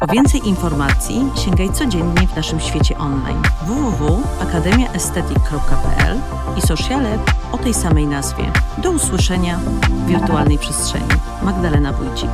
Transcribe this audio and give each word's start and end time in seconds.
Po 0.00 0.06
więcej 0.06 0.48
informacji 0.48 1.30
sięgaj 1.44 1.72
codziennie 1.72 2.28
w 2.28 2.36
naszym 2.36 2.60
świecie 2.60 2.98
online 2.98 3.42
www.akademiaestetyk.pl 3.66 6.20
i 6.58 6.60
sociale 6.60 7.18
o 7.52 7.58
tej 7.58 7.74
samej 7.74 8.06
nazwie. 8.06 8.52
Do 8.78 8.90
usłyszenia 8.90 9.58
w 9.58 10.06
wirtualnej 10.06 10.58
przestrzeni. 10.58 11.08
Magdalena 11.42 11.92
Wójcik. 11.92 12.30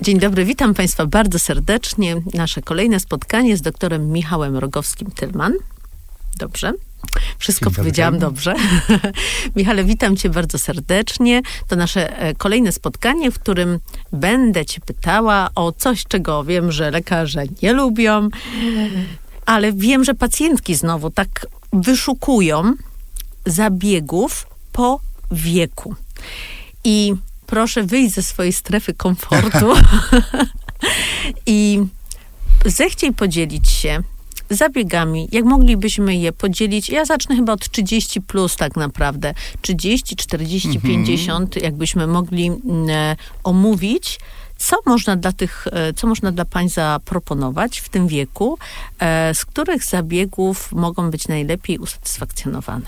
Dzień 0.00 0.18
dobry, 0.18 0.44
witam 0.44 0.74
Państwa 0.74 1.06
bardzo 1.06 1.38
serdecznie. 1.38 2.16
Nasze 2.34 2.62
kolejne 2.62 3.00
spotkanie 3.00 3.56
z 3.56 3.62
doktorem 3.62 4.12
Michałem 4.12 4.56
Rogowskim-Tylman. 4.56 5.52
Dobrze? 6.36 6.72
Wszystko 7.38 7.70
powiedziałam 7.70 8.18
dobrze. 8.18 8.54
Michale, 9.56 9.84
witam 9.84 10.16
cię 10.16 10.30
bardzo 10.30 10.58
serdecznie. 10.58 11.42
To 11.68 11.76
nasze 11.76 12.18
e, 12.18 12.34
kolejne 12.34 12.72
spotkanie, 12.72 13.30
w 13.30 13.38
którym 13.38 13.78
będę 14.12 14.66
cię 14.66 14.80
pytała 14.80 15.48
o 15.54 15.72
coś, 15.72 16.04
czego 16.04 16.44
wiem, 16.44 16.72
że 16.72 16.90
lekarze 16.90 17.42
nie 17.62 17.72
lubią, 17.72 18.28
ale 19.46 19.72
wiem, 19.72 20.04
że 20.04 20.14
pacjentki 20.14 20.74
znowu 20.74 21.10
tak 21.10 21.46
wyszukują 21.72 22.72
zabiegów 23.46 24.46
po 24.72 25.00
wieku. 25.30 25.94
I 26.84 27.14
proszę 27.46 27.82
wyjść 27.82 28.14
ze 28.14 28.22
swojej 28.22 28.52
strefy 28.52 28.94
komfortu 28.94 29.72
i 31.46 31.80
zechciej 32.64 33.12
podzielić 33.12 33.70
się 33.70 34.02
zabiegami, 34.50 35.28
jak 35.32 35.44
moglibyśmy 35.44 36.16
je 36.16 36.32
podzielić? 36.32 36.88
Ja 36.88 37.04
zacznę 37.04 37.36
chyba 37.36 37.52
od 37.52 37.68
30 37.70 38.20
plus 38.20 38.56
tak 38.56 38.76
naprawdę. 38.76 39.34
30, 39.60 40.16
40, 40.16 40.68
mhm. 40.68 40.82
50, 40.82 41.56
jakbyśmy 41.56 42.06
mogli 42.06 42.46
mm, 42.46 42.90
e, 42.90 43.16
omówić 43.44 44.18
co 44.56 44.76
można 44.86 45.16
dla 45.16 45.32
tych, 45.32 45.66
e, 45.72 45.92
co 45.92 46.06
można 46.06 46.32
dla 46.32 46.44
pań 46.44 46.68
zaproponować 46.68 47.78
w 47.78 47.88
tym 47.88 48.08
wieku, 48.08 48.58
e, 48.98 49.34
z 49.34 49.44
których 49.44 49.84
zabiegów 49.84 50.72
mogą 50.72 51.10
być 51.10 51.28
najlepiej 51.28 51.78
usatysfakcjonowane? 51.78 52.86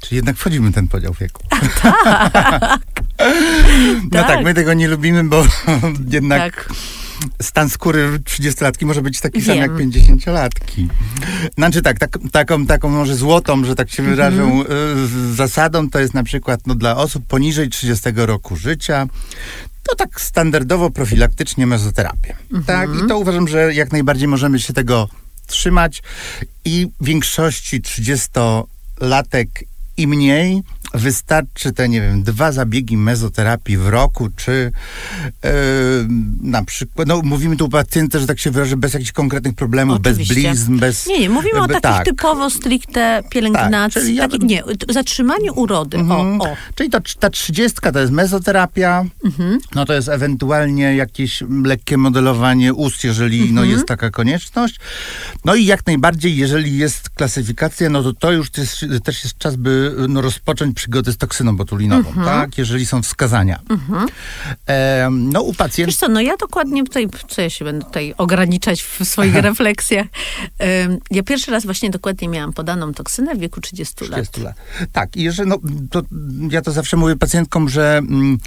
Czyli 0.00 0.16
jednak 0.16 0.36
wchodzimy 0.36 0.70
w 0.70 0.74
ten 0.74 0.88
podział 0.88 1.12
wieku. 1.20 1.42
A, 1.50 1.58
tak. 1.82 2.32
no 4.12 4.20
tak. 4.20 4.26
tak, 4.26 4.44
my 4.44 4.54
tego 4.54 4.74
nie 4.74 4.88
lubimy, 4.88 5.24
bo 5.24 5.44
jednak 6.10 6.54
tak 6.54 6.68
stan 7.42 7.70
skóry 7.70 8.18
30-latki 8.18 8.86
może 8.86 9.02
być 9.02 9.20
taki 9.20 9.40
Wiem. 9.40 9.46
sam 9.46 9.56
jak 9.56 9.70
50-latki. 9.70 10.88
Znaczy 11.54 11.82
tak, 11.82 11.98
tak, 11.98 12.18
taką, 12.32 12.66
taką 12.66 12.88
może 12.88 13.16
złotą, 13.16 13.64
że 13.64 13.74
tak 13.74 13.90
się 13.90 14.02
wyrażę, 14.02 14.42
mm 14.42 14.58
-hmm. 14.58 15.34
zasadą 15.34 15.90
to 15.90 15.98
jest 15.98 16.14
na 16.14 16.22
przykład 16.22 16.66
no, 16.66 16.74
dla 16.74 16.96
osób 16.96 17.26
poniżej 17.26 17.68
30 17.68 18.10
roku 18.14 18.56
życia 18.56 19.06
to 19.88 19.96
tak 19.96 20.20
standardowo 20.20 20.90
profilaktycznie 20.90 21.66
mezoterapię. 21.66 22.36
Mm 22.52 22.62
-hmm. 22.62 22.66
Tak, 22.66 22.90
i 23.04 23.08
to 23.08 23.18
uważam, 23.18 23.48
że 23.48 23.74
jak 23.74 23.92
najbardziej 23.92 24.28
możemy 24.28 24.60
się 24.60 24.72
tego 24.72 25.08
trzymać 25.46 26.02
i 26.64 26.88
większości 27.00 27.82
30-latek 27.82 29.46
i 29.96 30.06
mniej 30.06 30.62
wystarczy 30.94 31.72
te, 31.72 31.88
nie 31.88 32.00
wiem, 32.00 32.22
dwa 32.22 32.52
zabiegi 32.52 32.96
mezoterapii 32.96 33.76
w 33.76 33.88
roku, 33.88 34.28
czy 34.36 34.72
yy, 35.44 35.50
na 36.40 36.64
przykład, 36.64 37.08
no 37.08 37.22
mówimy 37.22 37.56
tu 37.56 37.64
o 37.64 37.68
pacjentach, 37.68 38.20
że 38.20 38.26
tak 38.26 38.38
się 38.38 38.50
wyrażę, 38.50 38.76
bez 38.76 38.94
jakichś 38.94 39.12
konkretnych 39.12 39.54
problemów, 39.54 39.96
Oczywiście. 39.96 40.34
bez 40.34 40.44
blizn, 40.44 40.78
bez... 40.78 41.06
Nie, 41.06 41.20
nie, 41.20 41.30
mówimy 41.30 41.60
o 41.60 41.66
takich 41.66 41.82
tak. 41.82 42.04
typowo 42.04 42.50
stricte 42.50 43.22
pielęgnacji, 43.30 44.16
tak, 44.16 44.30
taki, 44.30 44.46
nie, 44.46 44.62
zatrzymaniu 44.88 45.54
urody, 45.54 45.96
mhm. 45.96 46.40
o, 46.40 46.44
o. 46.44 46.56
Czyli 46.74 46.90
to, 46.90 46.98
ta 47.18 47.30
trzydziestka 47.30 47.92
to 47.92 48.00
jest 48.00 48.12
mezoterapia, 48.12 49.04
mhm. 49.24 49.58
no 49.74 49.84
to 49.84 49.94
jest 49.94 50.08
ewentualnie 50.08 50.96
jakieś 50.96 51.42
lekkie 51.64 51.96
modelowanie 51.96 52.74
ust, 52.74 53.04
jeżeli 53.04 53.38
no, 53.38 53.44
mhm. 53.44 53.54
no, 53.54 53.64
jest 53.64 53.86
taka 53.86 54.10
konieczność. 54.10 54.80
No 55.44 55.54
i 55.54 55.64
jak 55.64 55.86
najbardziej, 55.86 56.36
jeżeli 56.36 56.78
jest 56.78 57.10
klasyfikacja, 57.10 57.90
no 57.90 58.02
to 58.02 58.12
to 58.12 58.32
już 58.32 58.50
jest, 58.58 58.84
też 59.04 59.24
jest 59.24 59.38
czas, 59.38 59.56
by 59.56 59.94
no, 60.08 60.20
rozpocząć 60.20 60.75
przygody 60.76 61.12
z 61.12 61.16
toksyną 61.16 61.56
botulinową, 61.56 62.08
mhm. 62.08 62.26
tak? 62.26 62.58
Jeżeli 62.58 62.86
są 62.86 63.02
wskazania. 63.02 63.60
Mhm. 63.68 64.08
E, 64.68 65.08
no 65.10 65.42
u 65.42 65.54
pacjentów... 65.54 65.94
Wiesz 65.94 66.00
co, 66.00 66.08
no 66.08 66.20
ja 66.20 66.36
dokładnie 66.36 66.84
tutaj, 66.84 67.08
co 67.28 67.42
ja 67.42 67.50
się 67.50 67.64
będę 67.64 67.84
tutaj 67.84 68.14
ograniczać 68.18 68.82
w 68.82 69.04
swoich 69.04 69.34
refleksjach. 69.48 70.06
E, 70.60 70.98
ja 71.10 71.22
pierwszy 71.22 71.50
raz 71.50 71.64
właśnie 71.64 71.90
dokładnie 71.90 72.28
miałam 72.28 72.52
podaną 72.52 72.94
toksynę 72.94 73.34
w 73.34 73.38
wieku 73.38 73.60
30, 73.60 73.94
30 73.94 74.16
lat. 74.20 74.36
lat. 74.38 74.56
Tak, 74.92 75.16
i 75.16 75.22
jeżeli, 75.22 75.48
no, 75.48 75.58
to, 75.90 76.02
ja 76.50 76.62
to 76.62 76.72
zawsze 76.72 76.96
mówię 76.96 77.16
pacjentkom, 77.16 77.68
że 77.68 77.98
mm, 77.98 78.38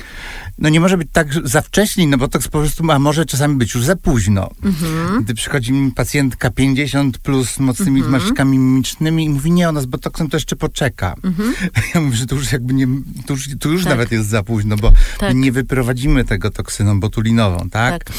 no 0.57 0.69
nie 0.69 0.79
może 0.79 0.97
być 0.97 1.07
tak 1.13 1.27
za 1.43 1.61
wcześnie, 1.61 2.07
no 2.07 2.17
bo 2.17 2.27
to 2.27 2.39
po 2.39 2.59
prostu, 2.59 2.91
a 2.91 2.99
może 2.99 3.25
czasami 3.25 3.55
być 3.55 3.75
już 3.75 3.85
za 3.85 3.95
późno. 3.95 4.49
Mhm. 4.63 5.23
Gdy 5.23 5.33
przychodzi 5.33 5.71
mi 5.71 5.91
pacjentka 5.91 6.49
50 6.49 7.17
plus 7.17 7.49
z 7.49 7.59
mocnymi 7.59 8.03
zmarszczkami 8.03 8.57
mimicznymi 8.57 9.25
i 9.25 9.29
mówi, 9.29 9.51
nie, 9.51 9.69
ona 9.69 9.81
z 9.81 9.85
botoksem 9.85 10.29
to 10.29 10.37
jeszcze 10.37 10.55
poczeka. 10.55 11.15
Mhm. 11.23 11.53
Ja 11.95 12.01
mówię, 12.01 12.17
że 12.19 12.25
to 12.25 12.35
już 12.35 12.51
jakby 12.51 12.73
nie, 12.73 12.87
to 13.25 13.33
już, 13.33 13.49
to 13.59 13.69
już 13.69 13.83
tak. 13.83 13.89
nawet 13.89 14.11
jest 14.11 14.29
za 14.29 14.43
późno, 14.43 14.75
bo 14.75 14.91
tak. 15.17 15.35
nie 15.35 15.51
wyprowadzimy 15.51 16.25
tego 16.25 16.51
toksyną 16.51 16.99
botulinową, 16.99 17.69
tak? 17.69 18.03
tak. 18.03 18.15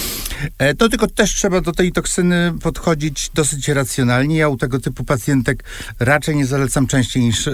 E, 0.59 0.75
to 0.75 0.89
tylko 0.89 1.07
też 1.07 1.35
trzeba 1.35 1.61
do 1.61 1.73
tej 1.73 1.93
toksyny 1.93 2.53
podchodzić 2.63 3.31
dosyć 3.35 3.69
racjonalnie. 3.69 4.37
Ja 4.37 4.49
u 4.49 4.57
tego 4.57 4.79
typu 4.79 5.05
pacjentek 5.05 5.65
raczej 5.99 6.37
nie 6.37 6.47
zalecam 6.47 6.87
częściej 6.87 7.23
niż 7.23 7.49
e, 7.49 7.53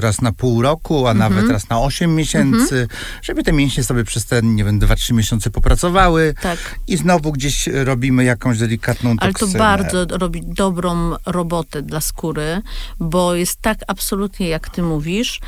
raz 0.00 0.20
na 0.20 0.32
pół 0.32 0.62
roku, 0.62 1.06
a 1.06 1.10
mhm. 1.10 1.18
nawet 1.18 1.50
raz 1.50 1.68
na 1.68 1.80
8 1.80 2.14
miesięcy, 2.14 2.80
mhm. 2.80 2.88
żeby 3.22 3.42
te 3.42 3.52
mięśnie 3.52 3.84
sobie 3.84 4.04
przez 4.04 4.26
te, 4.26 4.42
nie 4.42 4.64
wiem, 4.64 4.80
2-3 4.80 5.14
miesiące 5.14 5.50
popracowały 5.50 6.34
tak. 6.42 6.58
i 6.86 6.96
znowu 6.96 7.32
gdzieś 7.32 7.66
robimy 7.66 8.24
jakąś 8.24 8.58
delikatną 8.58 9.16
toksynę. 9.16 9.64
Ale 9.64 9.78
to 9.78 9.92
bardzo 9.92 10.18
robi 10.18 10.42
dobrą 10.46 11.14
robotę 11.26 11.82
dla 11.82 12.00
skóry, 12.00 12.62
bo 13.00 13.34
jest 13.34 13.60
tak 13.60 13.78
absolutnie, 13.86 14.48
jak 14.48 14.70
ty 14.70 14.82
mówisz, 14.82 15.40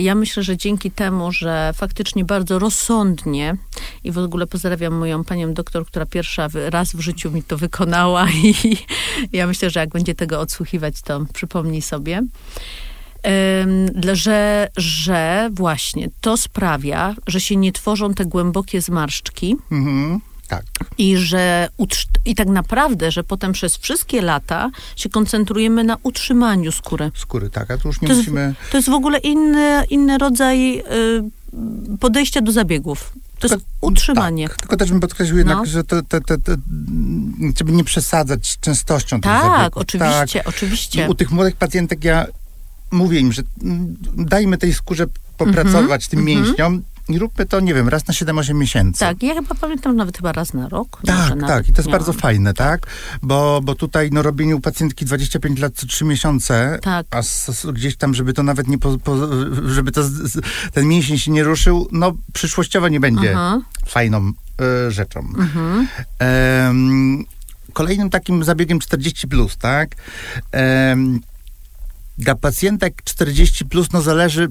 ja 0.00 0.14
myślę, 0.14 0.42
że 0.42 0.56
dzięki 0.56 0.90
temu, 0.90 1.32
że 1.32 1.72
faktycznie 1.74 2.24
bardzo 2.24 2.58
rozsądnie 2.58 3.56
i 4.04 4.12
w 4.12 4.18
ogóle 4.18 4.46
pozdrawiam 4.46 4.94
moją 4.94 5.24
panią 5.24 5.54
doktor, 5.54 5.86
która 5.86 6.06
pierwsza 6.06 6.48
raz 6.54 6.92
w 6.92 7.00
życiu 7.00 7.30
mi 7.30 7.42
to 7.42 7.58
wykonała 7.58 8.26
i 8.44 8.54
ja 9.32 9.46
myślę, 9.46 9.70
że 9.70 9.80
jak 9.80 9.88
będzie 9.88 10.14
tego 10.14 10.40
odsłuchiwać, 10.40 11.02
to 11.02 11.26
przypomnij 11.32 11.82
sobie. 11.82 12.22
Że, 14.12 14.68
że 14.76 15.50
właśnie 15.52 16.08
to 16.20 16.36
sprawia, 16.36 17.14
że 17.26 17.40
się 17.40 17.56
nie 17.56 17.72
tworzą 17.72 18.14
te 18.14 18.24
głębokie 18.24 18.80
zmarszczki. 18.80 19.56
Mhm 19.70 20.20
tak. 20.50 20.64
I 20.98 21.16
że 21.16 21.68
i 22.24 22.34
tak 22.34 22.48
naprawdę, 22.48 23.10
że 23.10 23.24
potem 23.24 23.52
przez 23.52 23.76
wszystkie 23.76 24.22
lata 24.22 24.70
się 24.96 25.08
koncentrujemy 25.08 25.84
na 25.84 25.96
utrzymaniu 26.02 26.72
skóry. 26.72 27.10
Skóry, 27.14 27.50
tak, 27.50 27.70
a 27.70 27.78
tu 27.78 27.88
już 27.88 28.00
nie 28.00 28.08
to 28.08 28.14
musimy... 28.14 28.40
Jest, 28.40 28.70
to 28.70 28.76
jest 28.76 28.90
w 28.90 28.92
ogóle 28.92 29.18
inny, 29.18 29.84
inny 29.90 30.18
rodzaj 30.18 30.78
y, 30.78 30.82
podejścia 32.00 32.40
do 32.40 32.52
zabiegów. 32.52 33.12
To 33.38 33.46
jest 33.46 33.66
utrzymanie. 33.80 34.48
Tak, 34.48 34.56
tylko 34.56 34.76
też 34.76 34.90
bym 34.90 35.00
podkreślił 35.00 35.38
jednak, 35.38 35.58
no. 35.58 35.66
że 35.66 35.84
to, 35.84 36.02
to, 36.02 36.20
to, 36.20 36.38
to, 36.38 36.52
żeby 37.58 37.72
nie 37.72 37.84
przesadzać 37.84 38.46
z 38.46 38.60
częstością 38.60 39.20
tak, 39.20 39.42
tych 39.42 39.50
zabiegów. 39.50 39.82
Oczywiście, 39.82 40.38
tak, 40.38 40.48
oczywiście. 40.48 41.08
U 41.08 41.14
tych 41.14 41.30
młodych 41.30 41.56
pacjentek 41.56 42.04
ja 42.04 42.26
mówię 42.90 43.20
im, 43.20 43.32
że 43.32 43.42
dajmy 44.16 44.58
tej 44.58 44.74
skórze 44.74 45.06
popracować, 45.36 45.84
mm 45.86 45.98
-hmm, 46.00 46.10
tym 46.10 46.20
mm 46.20 46.34
-hmm. 46.34 46.46
mięśniom, 46.46 46.82
i 47.14 47.18
róbmy 47.18 47.46
to, 47.46 47.60
nie 47.60 47.74
wiem, 47.74 47.88
raz 47.88 48.06
na 48.06 48.14
7-8 48.14 48.54
miesięcy. 48.54 49.00
Tak, 49.00 49.22
ja 49.22 49.34
chyba 49.34 49.54
pamiętam 49.54 49.96
nawet 49.96 50.16
chyba 50.16 50.32
raz 50.32 50.54
na 50.54 50.68
rok. 50.68 51.00
Tak, 51.06 51.40
tak, 51.46 51.68
i 51.68 51.72
to 51.72 51.82
jest 51.82 51.90
bardzo 51.90 52.12
fajne, 52.12 52.54
tak? 52.54 52.86
Bo, 53.22 53.60
bo 53.62 53.74
tutaj 53.74 54.10
no, 54.12 54.22
robienie 54.22 54.56
u 54.56 54.60
pacjentki 54.60 55.04
25 55.04 55.60
lat 55.60 55.72
co 55.74 55.86
3 55.86 56.04
miesiące, 56.04 56.78
tak. 56.82 57.06
a 57.10 57.18
s, 57.18 57.66
gdzieś 57.72 57.96
tam, 57.96 58.14
żeby 58.14 58.32
to 58.32 58.42
nawet 58.42 58.68
nie, 58.68 58.78
po, 58.78 58.98
po, 58.98 59.16
żeby 59.66 59.92
to, 59.92 60.02
ten 60.72 60.88
mięsień 60.88 61.18
się 61.18 61.30
nie 61.30 61.44
ruszył, 61.44 61.88
no 61.92 62.12
przyszłościowo 62.32 62.88
nie 62.88 63.00
będzie 63.00 63.32
Aha. 63.36 63.60
fajną 63.86 64.32
y, 64.88 64.90
rzeczą. 64.90 65.20
Mhm. 65.20 65.86
kolejnym 67.72 68.10
takim 68.10 68.44
zabiegiem 68.44 68.78
40 68.78 69.28
plus, 69.28 69.56
tak? 69.56 69.96
dla 72.20 72.34
pacjentek 72.34 73.02
40 73.04 73.64
plus, 73.64 73.92
no 73.92 74.02
zależy 74.02 74.48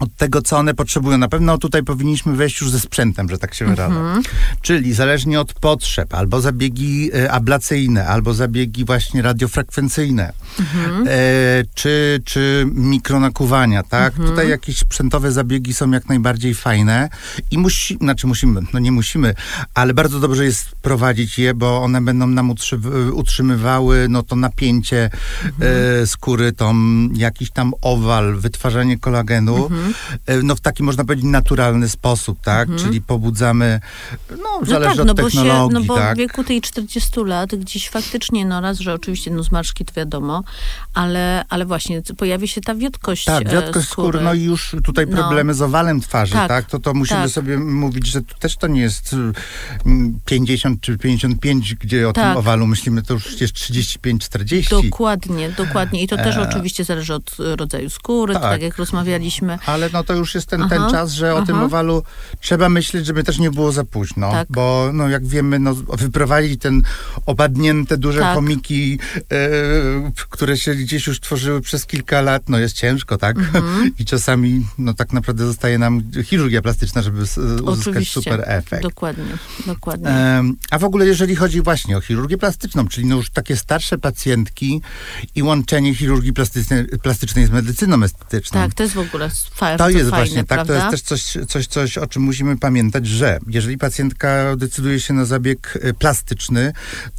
od 0.00 0.16
tego, 0.16 0.42
co 0.42 0.58
one 0.58 0.74
potrzebują. 0.74 1.18
Na 1.18 1.28
pewno 1.28 1.58
tutaj 1.58 1.82
powinniśmy 1.82 2.36
wejść 2.36 2.60
już 2.60 2.70
ze 2.70 2.80
sprzętem, 2.80 3.28
że 3.28 3.38
tak 3.38 3.54
się 3.54 3.66
wyrażę. 3.66 3.96
Mhm. 3.96 4.22
Czyli 4.62 4.94
zależnie 4.94 5.40
od 5.40 5.52
potrzeb, 5.54 6.14
albo 6.14 6.40
zabiegi 6.40 7.10
e, 7.14 7.32
ablacyjne, 7.32 8.06
albo 8.06 8.34
zabiegi 8.34 8.84
właśnie 8.84 9.22
radiofrekwencyjne, 9.22 10.32
mhm. 10.60 11.06
e, 11.08 11.10
czy, 11.74 12.22
czy 12.24 12.66
mikronakuwania, 12.74 13.82
tak? 13.82 14.12
Mhm. 14.12 14.28
Tutaj 14.28 14.48
jakieś 14.48 14.78
sprzętowe 14.78 15.32
zabiegi 15.32 15.74
są 15.74 15.90
jak 15.90 16.08
najbardziej 16.08 16.54
fajne 16.54 17.08
i 17.50 17.58
musi, 17.58 17.96
znaczy 17.96 18.26
musimy, 18.26 18.60
no 18.72 18.78
nie 18.78 18.92
musimy, 18.92 19.34
ale 19.74 19.94
bardzo 19.94 20.20
dobrze 20.20 20.44
jest 20.44 20.68
prowadzić 20.82 21.38
je, 21.38 21.54
bo 21.54 21.82
one 21.82 22.00
będą 22.00 22.26
nam 22.26 22.54
utrzymywały 23.12 24.06
no 24.08 24.22
to 24.22 24.36
napięcie 24.36 25.10
mhm. 25.44 25.72
e, 26.02 26.06
skóry, 26.06 26.52
tą 26.52 26.74
jakiś 27.14 27.50
tam 27.50 27.72
owal, 27.82 28.36
wytwarzanie 28.36 28.98
kolagenu. 28.98 29.68
Mhm. 29.80 30.46
No 30.46 30.56
w 30.56 30.60
taki 30.60 30.82
można 30.82 31.04
powiedzieć 31.04 31.24
naturalny 31.24 31.88
sposób, 31.88 32.40
tak? 32.40 32.68
Mhm. 32.68 32.88
Czyli 32.88 33.00
pobudzamy, 33.00 33.80
no 34.30 34.66
zależy 34.66 34.96
no 34.96 34.96
tak, 34.96 35.00
od 35.00 35.06
no 35.06 35.14
technologii, 35.14 35.52
bo 35.60 35.68
się, 35.68 35.74
No 35.74 35.80
bo 35.80 35.96
tak? 35.96 36.14
w 36.14 36.18
wieku 36.18 36.44
tej 36.44 36.60
40 36.60 37.20
lat 37.24 37.54
gdzieś 37.54 37.90
faktycznie, 37.90 38.44
no 38.44 38.60
raz, 38.60 38.78
że 38.78 38.94
oczywiście 38.94 39.30
no 39.30 39.42
zmarszki 39.42 39.84
to 39.84 39.92
wiadomo, 39.96 40.42
ale, 40.94 41.44
ale 41.48 41.66
właśnie 41.66 42.02
pojawi 42.16 42.48
się 42.48 42.60
ta 42.60 42.74
wiotkość 42.74 43.24
Tak, 43.24 43.46
e, 43.46 43.50
wiotkość 43.50 43.88
skóry. 43.88 44.08
skóry, 44.08 44.24
no 44.24 44.34
i 44.34 44.42
już 44.42 44.76
tutaj 44.84 45.06
no. 45.06 45.16
problemy 45.16 45.52
no. 45.52 45.58
z 45.58 45.62
owalem 45.62 46.00
twarzy, 46.00 46.32
tak? 46.32 46.48
tak? 46.48 46.64
To, 46.64 46.78
to 46.78 46.94
musimy 46.94 47.22
tak. 47.22 47.30
sobie 47.30 47.58
mówić, 47.58 48.06
że 48.06 48.22
tu 48.22 48.34
też 48.38 48.56
to 48.56 48.66
nie 48.66 48.80
jest 48.80 49.16
50 50.24 50.66
mm, 50.66 50.80
czy 50.80 50.98
55, 50.98 51.74
gdzie 51.74 52.08
o 52.08 52.12
tak. 52.12 52.24
tym 52.24 52.36
owalu 52.36 52.66
myślimy, 52.66 53.02
to 53.02 53.14
już 53.14 53.40
jest 53.40 53.54
35-40. 53.54 54.82
Dokładnie, 54.82 55.50
dokładnie. 55.50 56.02
I 56.02 56.08
to 56.08 56.16
też 56.16 56.36
e... 56.36 56.48
oczywiście 56.48 56.84
zależy 56.84 57.14
od 57.14 57.36
rodzaju 57.38 57.90
skóry, 57.90 58.34
tak, 58.34 58.42
tak 58.42 58.62
jak 58.62 58.76
rozmawialiśmy. 58.76 59.58
Ale 59.70 59.90
no 59.92 60.04
to 60.04 60.14
już 60.14 60.34
jest 60.34 60.46
ten, 60.46 60.68
ten 60.68 60.90
czas, 60.90 61.12
że 61.12 61.30
aha. 61.30 61.42
o 61.42 61.46
tym 61.46 61.58
owalu 61.58 62.02
trzeba 62.40 62.68
myśleć, 62.68 63.06
żeby 63.06 63.24
też 63.24 63.38
nie 63.38 63.50
było 63.50 63.72
za 63.72 63.84
późno, 63.84 64.30
tak. 64.30 64.48
bo 64.50 64.90
no 64.92 65.08
jak 65.08 65.26
wiemy, 65.26 65.58
no, 65.58 65.74
wyprowadzić 65.74 66.60
ten 66.60 66.82
opadnięte 67.26 67.96
duże 67.96 68.20
tak. 68.20 68.34
chomiki, 68.34 68.98
e, 69.32 70.12
które 70.30 70.56
się 70.56 70.74
gdzieś 70.74 71.06
już 71.06 71.20
tworzyły 71.20 71.60
przez 71.60 71.86
kilka 71.86 72.20
lat, 72.20 72.42
no 72.48 72.58
jest 72.58 72.76
ciężko, 72.76 73.18
tak? 73.18 73.38
Mhm. 73.38 73.90
I 73.98 74.04
czasami 74.04 74.66
no 74.78 74.94
tak 74.94 75.12
naprawdę 75.12 75.46
zostaje 75.46 75.78
nam 75.78 76.02
chirurgia 76.24 76.62
plastyczna, 76.62 77.02
żeby 77.02 77.20
uzyskać 77.22 77.78
Oczywiście. 77.78 78.12
super 78.12 78.42
efekt. 78.46 78.82
Dokładnie, 78.82 79.24
dokładnie. 79.66 80.08
E, 80.08 80.44
a 80.70 80.78
w 80.78 80.84
ogóle 80.84 81.06
jeżeli 81.06 81.36
chodzi 81.36 81.62
właśnie 81.62 81.96
o 81.96 82.00
chirurgię 82.00 82.38
plastyczną, 82.38 82.88
czyli 82.88 83.06
no 83.06 83.16
już 83.16 83.30
takie 83.30 83.56
starsze 83.56 83.98
pacjentki 83.98 84.82
i 85.34 85.42
łączenie 85.42 85.94
chirurgii 85.94 86.32
plastycznej, 86.32 86.86
plastycznej 87.02 87.46
z 87.46 87.50
medycyną 87.50 88.02
estetyczną. 88.02 88.60
Tak, 88.60 88.74
to 88.74 88.82
jest 88.82 88.94
w 88.94 88.98
ogóle 88.98 89.30
to 89.60 89.90
jest 89.90 90.10
fajne, 90.10 90.24
właśnie 90.24 90.44
tak. 90.44 90.66
To 90.66 90.72
jest 90.72 90.90
też 90.90 91.02
coś, 91.02 91.36
coś, 91.48 91.66
coś, 91.66 91.98
o 91.98 92.06
czym 92.06 92.22
musimy 92.22 92.58
pamiętać, 92.58 93.06
że 93.06 93.38
jeżeli 93.46 93.78
pacjentka 93.78 94.56
decyduje 94.56 95.00
się 95.00 95.14
na 95.14 95.24
zabieg 95.24 95.78
y, 95.84 95.94
plastyczny, 95.94 96.72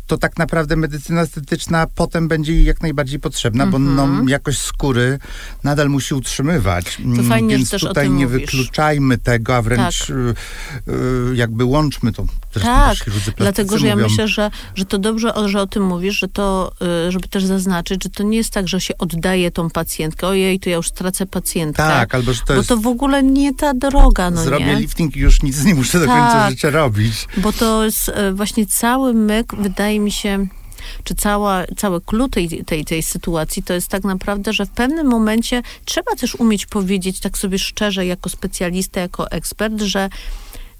to 0.07 0.17
tak 0.17 0.37
naprawdę 0.37 0.75
medycyna 0.75 1.21
estetyczna 1.21 1.87
potem 1.95 2.27
będzie 2.27 2.53
jej 2.53 2.65
jak 2.65 2.81
najbardziej 2.81 3.19
potrzebna, 3.19 3.63
mm 3.63 3.69
-hmm. 3.69 3.85
bo 3.85 3.91
no, 3.95 4.03
mhm. 4.03 4.29
jakość 4.29 4.61
skóry 4.61 5.19
nadal 5.63 5.89
musi 5.89 6.13
utrzymywać. 6.13 6.95
To 6.95 7.03
mm, 7.03 7.29
fajnie, 7.29 7.57
Więc 7.57 7.69
też 7.69 7.81
tutaj 7.81 8.09
nie 8.09 8.25
mówisz. 8.25 8.41
wykluczajmy 8.41 9.17
tego, 9.17 9.55
a 9.55 9.61
wręcz 9.61 9.99
tak. 9.99 10.09
y, 10.09 10.33
y, 11.31 11.35
jakby 11.35 11.65
łączmy 11.65 12.11
to. 12.11 12.25
Tak, 12.53 12.97
dlatego, 13.37 13.77
że 13.77 13.87
ja 13.87 13.95
myślę, 13.95 14.27
że, 14.27 14.51
że 14.75 14.85
to 14.85 14.97
dobrze, 14.97 15.33
że 15.45 15.61
o 15.61 15.67
tym 15.67 15.83
mówisz, 15.83 16.19
że 16.19 16.27
to, 16.27 16.71
żeby 17.09 17.27
też 17.27 17.45
zaznaczyć, 17.45 18.03
że 18.03 18.09
to 18.09 18.23
nie 18.23 18.37
jest 18.37 18.53
tak, 18.53 18.67
że 18.67 18.81
się 18.81 18.97
oddaje 18.97 19.51
tą 19.51 19.69
pacjentkę, 19.69 20.27
ojej, 20.27 20.59
to 20.59 20.69
ja 20.69 20.75
już 20.75 20.87
stracę 20.87 21.25
pacjentkę. 21.25 21.83
Tak, 21.83 22.15
albo 22.15 22.33
że 22.33 22.41
to 22.47 22.53
jest... 22.53 22.69
Bo 22.69 22.75
to 22.75 22.81
w 22.81 22.87
ogóle 22.87 23.23
nie 23.23 23.55
ta 23.55 23.73
droga, 23.73 24.31
no 24.31 24.43
Zrobię 24.43 24.65
nie? 24.65 24.75
lifting 24.75 25.15
i 25.15 25.19
już 25.19 25.41
nic 25.41 25.63
nie 25.63 25.75
muszę 25.75 25.99
do 25.99 26.05
końca 26.05 26.31
tak, 26.31 26.51
życia 26.51 26.69
robić. 26.69 27.27
Bo 27.37 27.53
to 27.53 27.85
jest 27.85 28.09
e, 28.09 28.33
właśnie 28.33 28.65
cały 28.65 29.13
myk, 29.13 29.55
wydaje 29.55 29.99
mi 29.99 30.11
się, 30.11 30.47
czy 31.03 31.15
cała, 31.15 31.63
cały 31.77 32.01
clue 32.01 32.29
tej, 32.29 32.63
tej, 32.65 32.85
tej 32.85 33.03
sytuacji 33.03 33.63
to 33.63 33.73
jest 33.73 33.87
tak 33.87 34.03
naprawdę, 34.03 34.53
że 34.53 34.65
w 34.65 34.69
pewnym 34.69 35.07
momencie 35.07 35.61
trzeba 35.85 36.15
też 36.15 36.35
umieć 36.35 36.65
powiedzieć 36.65 37.19
tak 37.19 37.37
sobie 37.37 37.59
szczerze, 37.59 38.05
jako 38.05 38.29
specjalista, 38.29 38.99
jako 38.99 39.31
ekspert, 39.31 39.81
że 39.81 40.09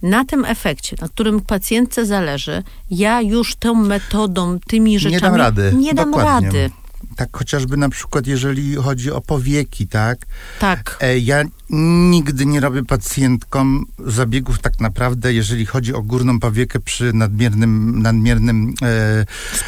na 0.02 0.26
tym 0.26 0.46
efekcie, 0.46 0.96
na 1.02 1.08
którym 1.08 1.42
pacjentce 1.42 2.06
zależy, 2.06 2.64
ja 2.92 3.22
już 3.22 3.56
tą 3.56 3.74
metodą, 3.74 4.60
tymi 4.68 5.00
rzeczami 5.00 5.16
nie 5.16 5.22
dam 5.22 5.36
rady. 5.36 5.74
Nie 5.78 5.94
dam 5.94 6.12
Dokładnie. 6.12 6.48
rady 6.48 6.81
tak 7.16 7.30
chociażby 7.38 7.78
na 7.78 7.90
przykład 7.90 8.28
jeżeli 8.28 8.76
chodzi 8.76 9.12
o 9.12 9.22
powieki, 9.22 9.88
tak? 9.88 10.18
Tak. 10.60 10.98
E, 11.02 11.20
ja 11.20 11.44
nigdy 12.10 12.46
nie 12.46 12.60
robię 12.60 12.84
pacjentkom 12.86 13.86
zabiegów 14.06 14.60
tak 14.60 14.80
naprawdę, 14.80 15.34
jeżeli 15.34 15.66
chodzi 15.66 15.94
o 15.94 16.02
górną 16.02 16.40
powiekę 16.40 16.80
przy 16.80 17.14
nadmiernym, 17.14 18.02
nadmiernym 18.02 18.74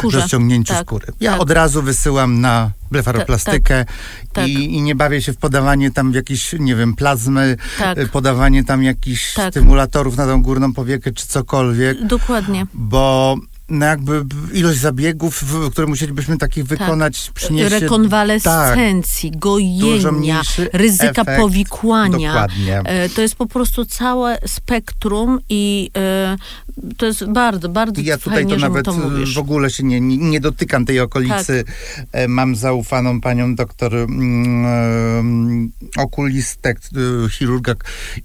e, 0.04 0.12
rozciągnięciu 0.12 0.74
tak, 0.74 0.86
skóry. 0.86 1.08
Ja 1.20 1.32
tak. 1.32 1.42
od 1.42 1.52
razu 1.52 1.82
wysyłam 1.82 2.42
na 2.42 2.72
blefaroplastykę 2.92 3.86
tak, 4.34 4.48
i, 4.48 4.76
i, 4.76 4.82
nie 4.82 4.96
bawię 4.96 5.22
się 5.22 5.34
w 5.34 5.38
podawanie 5.38 5.92
tam 5.92 6.12
w 6.12 6.16
jakieś, 6.16 6.56
nie 6.60 6.76
wiem, 6.76 6.96
plazmy, 6.96 7.58
tak. 7.80 7.98
E, 7.98 8.06
podawanie 8.06 8.64
tam 8.64 8.84
jakichś 8.84 9.34
tak. 9.34 9.54
stymulatorów 9.54 10.18
na 10.18 10.26
tą 10.26 10.42
górną 10.42 10.74
powiekę 10.74 11.12
czy 11.12 11.28
cokolwiek. 11.28 12.08
Dokładnie. 12.08 12.68
Bo 12.74 13.38
no 13.70 13.86
jakby 13.86 14.26
ilość 14.54 14.80
zabiegów, 14.80 15.46
które 15.72 15.88
musielibyśmy 15.88 16.38
takich 16.38 16.68
tak. 16.68 16.80
wykonać, 16.80 17.26
tak. 17.26 17.34
przyniesie... 17.34 17.80
Rekonwalescencji, 17.80 19.32
tak, 19.32 19.40
gojenia, 19.40 20.42
ryzyka 20.74 21.22
efekt. 21.22 21.42
powikłania. 21.42 22.34
Dokładnie. 22.34 22.80
E, 22.80 23.10
to 23.10 23.22
jest 23.22 23.36
po 23.36 23.46
prostu 23.46 23.86
całe 23.86 24.38
spektrum 24.48 25.40
i 25.50 25.92
e, 25.98 26.38
to 26.98 27.06
jest 27.06 27.26
bardzo, 27.26 27.70
bardzo 27.70 28.02
Ja 28.02 28.18
tutaj 28.18 28.34
fajnie, 28.34 28.56
to 28.56 28.60
nawet 28.60 28.86
to 28.86 28.94
w 29.36 29.38
ogóle 29.38 29.70
się 29.70 29.84
nie, 29.84 30.02
nie, 30.02 30.18
nie 30.18 30.40
dotykam 30.40 30.86
tej 30.86 31.00
okolicy. 31.00 31.64
Tak. 31.66 32.06
E, 32.12 32.28
mam 32.28 32.56
zaufaną 32.56 33.22
panią 33.22 33.56
doktor 33.56 33.94
um, 33.94 35.72
okulistek, 35.98 36.80
chirurga 37.32 37.74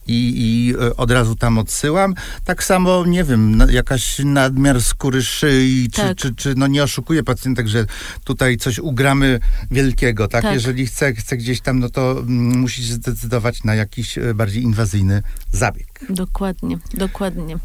i, 0.07 0.33
i 0.37 0.77
od 0.97 1.11
razu 1.11 1.37
tam 1.37 1.59
odsyłam. 1.59 2.15
Tak 2.45 2.65
samo, 2.65 3.05
nie 3.07 3.25
wiem, 3.25 3.63
jakaś 3.71 4.19
nadmiar 4.25 4.83
skóry 4.83 5.23
szyi, 5.39 5.89
czy, 5.91 6.01
tak. 6.01 6.17
czy, 6.17 6.35
czy, 6.35 6.55
no 6.57 6.67
nie 6.67 6.83
oszukuje 6.83 7.23
pacjentek, 7.23 7.69
że 7.69 7.87
tutaj 8.25 8.57
coś 8.57 8.79
ugramy 8.79 9.41
wielkiego, 9.71 10.29
tak? 10.29 10.43
tak. 10.43 10.55
Jeżeli 10.55 10.87
chce, 10.87 11.15
chce 11.15 11.37
gdzieś 11.37 11.61
tam, 11.61 11.79
no 11.79 11.89
to 11.89 12.11
mm, 12.11 12.59
musi 12.59 12.85
się 12.85 12.93
zdecydować 12.93 13.65
na 13.65 13.75
jakiś 13.75 14.19
e, 14.19 14.35
bardziej 14.35 14.63
inwazyjny 14.63 15.23
zabieg. 15.53 15.87
Dokładnie, 16.11 16.79
dokładnie. 16.95 17.59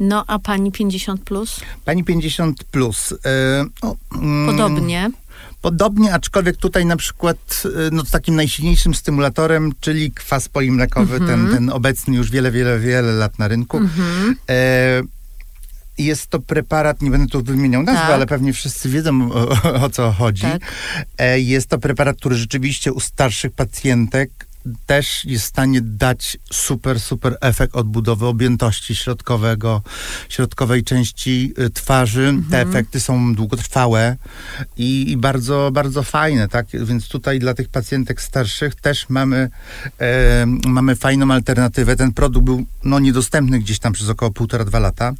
No, 0.00 0.24
a 0.26 0.38
pani 0.38 0.72
50 0.72 1.20
plus? 1.20 1.60
Pani 1.84 2.04
50 2.04 2.64
plus. 2.64 3.10
Yy, 3.10 3.18
no, 3.82 3.96
mm, 4.14 4.46
Podobnie. 4.46 5.10
Podobnie, 5.60 6.14
aczkolwiek 6.14 6.56
tutaj 6.56 6.86
na 6.86 6.96
przykład 6.96 7.62
e, 7.64 7.68
no, 7.92 8.02
takim 8.10 8.36
najsilniejszym 8.36 8.94
stymulatorem, 8.94 9.72
czyli 9.80 10.12
kwas 10.12 10.48
polimlekowy, 10.48 11.16
mm 11.16 11.22
-hmm. 11.22 11.30
ten, 11.30 11.40
mhm. 11.40 11.54
ten 11.54 11.70
obecny 11.70 12.16
już 12.16 12.30
wiele, 12.30 12.50
wiele, 12.50 12.78
wiele 12.78 13.12
lat 13.12 13.38
na 13.38 13.48
rynku. 13.48 13.76
Mm 13.76 13.88
-hmm. 13.88 14.34
e, 14.50 15.02
jest 15.98 16.26
to 16.26 16.40
preparat, 16.40 17.02
nie 17.02 17.10
będę 17.10 17.26
tu 17.26 17.42
wymieniał 17.42 17.82
nazwy, 17.82 18.02
tak. 18.02 18.10
ale 18.10 18.26
pewnie 18.26 18.52
wszyscy 18.52 18.88
wiedzą 18.88 19.32
o, 19.32 19.48
o 19.84 19.90
co 19.90 20.12
chodzi. 20.12 20.42
Tak. 20.42 20.62
E, 21.18 21.40
jest 21.40 21.68
to 21.68 21.78
preparat, 21.78 22.16
który 22.16 22.34
rzeczywiście 22.34 22.92
u 22.92 23.00
starszych 23.00 23.52
pacjentek 23.52 24.30
też 24.86 25.24
jest 25.24 25.44
w 25.44 25.48
stanie 25.48 25.80
dać 25.80 26.38
super, 26.52 27.00
super 27.00 27.36
efekt 27.40 27.76
odbudowy 27.76 28.26
objętości 28.26 28.94
środkowego, 28.94 29.82
środkowej 30.28 30.84
części 30.84 31.54
y, 31.58 31.70
twarzy. 31.70 32.28
Mhm. 32.28 32.50
Te 32.50 32.70
efekty 32.70 33.00
są 33.00 33.34
długotrwałe 33.34 34.16
i, 34.76 35.10
i, 35.10 35.16
bardzo, 35.16 35.70
bardzo 35.72 36.02
fajne, 36.02 36.48
tak? 36.48 36.66
Więc 36.84 37.08
tutaj 37.08 37.38
dla 37.38 37.54
tych 37.54 37.68
pacjentek 37.68 38.22
starszych 38.22 38.74
też 38.74 39.08
mamy, 39.08 39.50
e, 40.00 40.46
mamy 40.66 40.96
fajną 40.96 41.30
alternatywę. 41.30 41.96
Ten 41.96 42.12
produkt 42.12 42.44
był 42.44 42.66
no, 42.84 42.98
niedostępny 42.98 43.58
gdzieś 43.58 43.78
tam 43.78 43.92
przez 43.92 44.08
około 44.08 44.30
półtora, 44.30 44.64
dwa 44.64 44.78
lata 44.78 45.12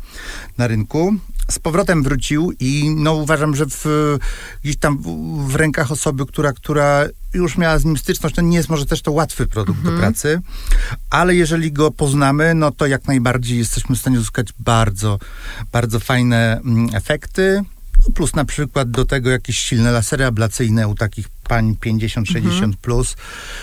na 0.58 0.66
rynku 0.66 1.18
z 1.50 1.58
powrotem 1.58 2.02
wrócił 2.02 2.52
i 2.60 2.90
no 2.96 3.14
uważam, 3.14 3.56
że 3.56 3.66
w, 3.66 3.86
gdzieś 4.62 4.76
tam 4.76 4.98
w, 4.98 5.06
w, 5.48 5.54
rękach 5.54 5.92
osoby, 5.92 6.26
która, 6.26 6.52
która 6.52 7.04
już 7.34 7.58
miała 7.58 7.78
z 7.78 7.84
nim 7.84 7.96
styczność, 7.96 8.34
to 8.34 8.42
nie 8.42 8.56
jest 8.56 8.68
może 8.68 8.86
też 8.86 9.02
to 9.02 9.12
łatwy 9.12 9.46
produkt 9.46 9.78
mhm. 9.78 9.94
do 9.94 10.00
pracy, 10.00 10.40
ale 11.10 11.34
jeżeli 11.34 11.72
go 11.72 11.90
poznamy, 11.90 12.54
no 12.54 12.70
to 12.70 12.86
jak 12.86 13.06
najbardziej 13.06 13.58
jesteśmy 13.58 13.96
w 13.96 14.00
stanie 14.00 14.16
uzyskać 14.16 14.46
bardzo, 14.58 15.18
bardzo 15.72 16.00
fajne 16.00 16.60
mm, 16.64 16.94
efekty 18.04 18.12
plus 18.12 18.34
na 18.34 18.44
przykład 18.44 18.90
do 18.90 19.04
tego 19.04 19.30
jakieś 19.30 19.58
silne 19.58 19.92
lasery 19.92 20.24
ablacyjne 20.24 20.88
u 20.88 20.94
takich 20.94 21.28
pań 21.28 21.76
50-60 21.80 22.36
mhm. 22.36 22.74
plus, 22.82 23.16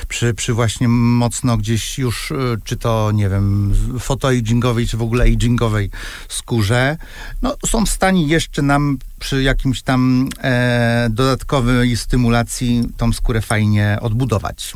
przy, 0.08 0.34
przy 0.34 0.54
właśnie 0.54 0.88
mocno 0.88 1.58
gdzieś 1.58 1.98
już, 1.98 2.32
y, 2.32 2.36
czy 2.64 2.78
to, 2.78 3.12
nie 3.12 3.30
wiem, 3.30 3.74
fotoagingowej, 4.00 4.88
czy 4.88 4.98
w 4.98 5.02
ogóle 5.02 5.24
agingowej 5.24 5.90
skórze, 6.30 6.98
no 7.42 7.56
są 7.66 7.86
w 7.86 7.90
stanie 7.90 8.28
jeszcze 8.28 8.62
nam 8.62 8.98
przy 9.20 9.44
jakimś 9.44 9.82
tam 9.82 10.30
e, 10.44 11.08
dodatkowej 11.12 11.98
stymulacji 11.98 12.84
tą 12.98 13.14
skórę 13.14 13.42
fajnie 13.42 13.98
odbudować. 14.02 14.74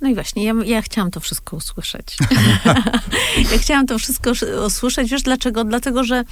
No 0.00 0.08
i 0.08 0.14
właśnie, 0.14 0.44
ja, 0.44 0.54
ja 0.64 0.82
chciałam 0.82 1.10
to 1.10 1.20
wszystko 1.20 1.56
usłyszeć. 1.56 2.16
ja 3.52 3.58
chciałam 3.58 3.86
to 3.86 3.98
wszystko 3.98 4.32
usłyszeć. 4.66 5.10
Wiesz 5.10 5.22
dlaczego? 5.22 5.64
Dlatego, 5.64 6.04
że 6.04 6.24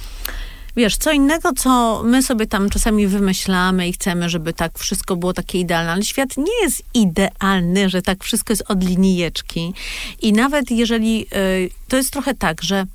Wiesz, 0.75 0.97
co 0.97 1.11
innego, 1.11 1.53
co 1.53 2.01
my 2.05 2.23
sobie 2.23 2.47
tam 2.47 2.69
czasami 2.69 3.07
wymyślamy 3.07 3.87
i 3.87 3.93
chcemy, 3.93 4.29
żeby 4.29 4.53
tak 4.53 4.79
wszystko 4.79 5.15
było 5.15 5.33
takie 5.33 5.59
idealne, 5.59 5.91
ale 5.91 6.03
świat 6.03 6.37
nie 6.37 6.61
jest 6.63 6.83
idealny, 6.93 7.89
że 7.89 8.01
tak 8.01 8.23
wszystko 8.23 8.53
jest 8.53 8.63
od 8.67 8.83
linijeczki. 8.83 9.73
I 10.21 10.33
nawet 10.33 10.71
jeżeli, 10.71 11.25
y, 11.35 11.69
to 11.87 11.97
jest 11.97 12.11
trochę 12.11 12.33
tak, 12.33 12.61
że 12.61 12.85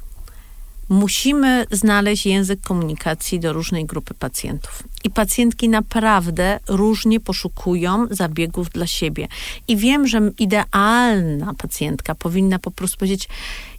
musimy 0.89 1.67
znaleźć 1.71 2.27
język 2.27 2.61
komunikacji 2.61 3.41
do 3.41 3.53
różnej 3.53 3.85
grupy 3.85 4.15
pacjentów. 4.15 4.83
I 5.05 5.11
pacjentki 5.11 5.69
naprawdę 5.69 6.61
różnie 6.69 7.21
poszukują 7.21 8.07
zabiegów 8.11 8.71
dla 8.71 8.87
siebie. 8.87 9.29
I 9.69 9.77
wiem, 9.77 10.07
że 10.07 10.21
idealna 10.39 11.55
pacjentka 11.59 12.15
powinna 12.15 12.59
po 12.59 12.71
prostu 12.71 12.99
powiedzieć: 12.99 13.29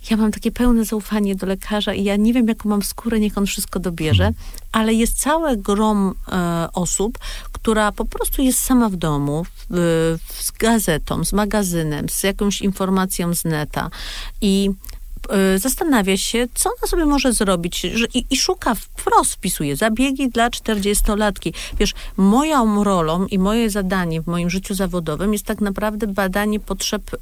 Ja 0.10 0.18
mam 0.18 0.32
takie 0.32 0.52
pełne 0.52 0.86
zaufanie 0.86 1.36
do 1.36 1.48
lekarza 1.48 1.94
i 1.94 2.04
ja 2.04 2.16
nie 2.16 2.34
wiem, 2.34 2.48
jaką 2.48 2.70
mam 2.70 2.84
skórę, 2.84 3.20
niech 3.20 3.38
on 3.38 3.46
wszystko 3.46 3.80
dobierze, 3.80 4.28
mhm. 4.28 4.46
ale 4.72 4.94
jest 4.94 5.20
całe 5.20 5.58
grom 5.58 6.14
e, 6.28 6.68
osób, 6.74 7.18
która 7.52 7.92
po 7.92 8.06
prostu 8.06 8.42
jest 8.42 8.60
sama 8.60 8.90
w 8.90 8.96
domu, 8.96 9.46
w, 9.70 10.18
z 10.40 10.52
gazetą, 10.52 11.26
z 11.26 11.34
magazynem, 11.34 12.10
z 12.10 12.24
jakąś 12.24 12.62
informacją 12.62 13.36
z 13.36 13.46
neta 13.46 13.90
i 14.42 14.70
zastanawia 15.58 16.18
się, 16.18 16.48
co 16.54 16.70
ona 16.70 16.88
sobie 16.88 17.06
może 17.06 17.34
zrobić 17.34 17.86
i, 18.14 18.26
i 18.30 18.38
szuka, 18.38 18.76
wprost 18.76 19.34
wpisuje 19.34 19.76
zabiegi 19.76 20.30
dla 20.30 20.50
czterdziestolatki. 20.50 21.54
Wiesz, 21.80 21.94
moją 22.18 22.84
rolą 22.84 23.26
i 23.26 23.40
moje 23.40 23.70
zadanie 23.70 24.22
w 24.22 24.28
moim 24.28 24.50
życiu 24.50 24.74
zawodowym 24.74 25.34
jest 25.34 25.46
tak 25.46 25.62
naprawdę 25.62 26.08
badanie 26.08 26.60
potrzeb 26.60 27.14
y, 27.14 27.18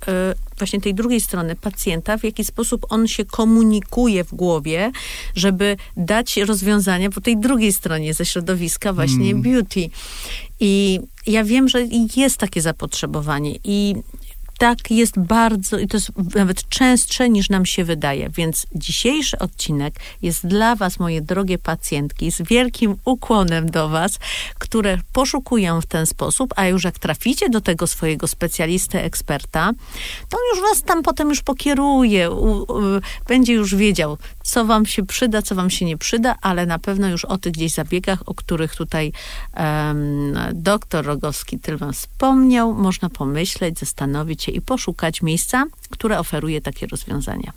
właśnie 0.58 0.82
tej 0.82 0.94
drugiej 0.94 1.22
strony 1.22 1.56
pacjenta, 1.56 2.18
w 2.18 2.24
jaki 2.24 2.44
sposób 2.44 2.86
on 2.90 3.08
się 3.08 3.26
komunikuje 3.26 4.24
w 4.24 4.34
głowie, 4.34 4.92
żeby 5.36 5.78
dać 5.98 6.38
rozwiązania 6.38 7.10
po 7.10 7.22
tej 7.22 7.38
drugiej 7.38 7.74
stronie 7.74 8.14
ze 8.14 8.26
środowiska 8.26 8.94
właśnie 8.94 9.32
mm. 9.32 9.42
beauty. 9.42 9.90
I 10.60 11.00
ja 11.28 11.44
wiem, 11.44 11.70
że 11.70 11.82
jest 12.16 12.38
takie 12.38 12.62
zapotrzebowanie 12.62 13.56
i 13.64 13.96
tak 14.58 14.92
jest 14.92 15.20
bardzo, 15.20 15.78
i 15.78 15.88
to 15.88 15.98
jest 15.98 16.12
nawet 16.36 16.70
częstsze 16.70 17.30
niż 17.30 17.50
nam 17.50 17.66
się 17.66 17.84
wydaje. 17.84 18.30
Więc 18.30 18.68
dzisiejszy 18.76 19.40
odcinek 19.40 19.96
jest 20.22 20.48
dla 20.48 20.76
Was, 20.76 21.00
moje 21.00 21.22
drogie 21.22 21.58
pacjentki, 21.58 22.32
z 22.32 22.42
wielkim 22.42 22.96
ukłonem 23.06 23.72
do 23.72 23.90
Was, 23.90 24.20
które 24.60 24.98
poszukują 25.14 25.82
w 25.82 25.86
ten 25.86 26.06
sposób, 26.06 26.54
a 26.56 26.68
już 26.68 26.84
jak 26.84 27.00
traficie 27.00 27.50
do 27.50 27.62
tego 27.62 27.88
swojego 27.88 28.28
specjalisty, 28.28 29.02
eksperta, 29.02 29.72
to 30.30 30.38
już 30.52 30.62
Was 30.62 30.82
tam 30.82 31.04
potem 31.04 31.30
już 31.30 31.42
pokieruje, 31.42 32.32
u, 32.32 32.58
u, 32.58 32.66
będzie 33.28 33.54
już 33.54 33.76
wiedział, 33.76 34.18
co 34.44 34.66
Wam 34.66 34.86
się 34.86 35.06
przyda, 35.06 35.42
co 35.42 35.56
Wam 35.56 35.70
się 35.70 35.86
nie 35.86 35.98
przyda, 35.98 36.36
ale 36.42 36.66
na 36.66 36.80
pewno 36.80 37.08
już 37.08 37.26
o 37.26 37.38
tych 37.38 37.54
gdzieś 37.54 37.74
zabiegach, 37.74 38.20
o 38.26 38.34
których 38.34 38.76
tutaj 38.76 39.12
um, 39.58 40.38
doktor 40.54 41.06
Rogowski 41.06 41.60
Tylwan 41.60 41.94
wspomniał, 41.94 42.74
można 42.74 43.10
pomyśleć, 43.10 43.80
zastanowić 43.80 44.45
i 44.52 44.62
poszukać 44.62 45.22
miejsca, 45.22 45.66
które 45.90 46.20
oferuje 46.20 46.62
takie 46.62 46.88
rozwiązania. 46.88 47.54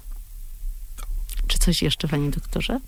Czy 1.46 1.58
coś 1.58 1.82
jeszcze, 1.82 2.08
panie 2.08 2.30
doktorze? 2.30 2.80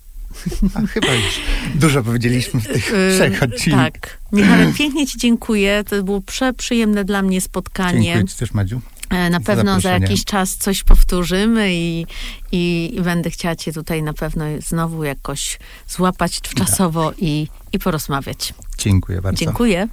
A, 0.74 0.86
chyba 0.86 1.14
już 1.14 1.40
dużo 1.74 2.02
powiedzieliśmy 2.02 2.60
w 2.60 2.66
tych 2.66 2.94
y, 2.94 3.14
trzech 3.14 3.42
odcinkach. 3.42 3.92
Tak. 3.92 4.18
Michał, 4.32 4.58
pięknie 4.78 5.06
ci 5.06 5.18
dziękuję. 5.18 5.84
To 5.88 6.02
było 6.02 6.20
przeprzyjemne 6.20 7.04
dla 7.04 7.22
mnie 7.22 7.40
spotkanie. 7.40 8.02
Dziękuję 8.02 8.28
ci 8.28 8.36
też, 8.36 8.52
Madziu. 8.52 8.80
E, 9.10 9.30
na 9.30 9.40
pewno 9.40 9.80
za 9.80 9.90
jakiś 9.90 10.24
czas 10.24 10.56
coś 10.56 10.82
powtórzymy 10.82 11.74
i, 11.74 12.06
i, 12.52 12.92
i, 12.94 13.00
będę 13.00 13.30
chciała 13.30 13.56
cię 13.56 13.72
tutaj 13.72 14.02
na 14.02 14.12
pewno 14.12 14.44
znowu 14.66 15.04
jakoś 15.04 15.58
złapać 15.88 16.40
czasowo 16.40 17.10
tak. 17.10 17.22
i, 17.22 17.48
i 17.72 17.78
porozmawiać. 17.78 18.54
Dziękuję 18.78 19.22
bardzo. 19.22 19.44
Dziękuję. 19.44 19.88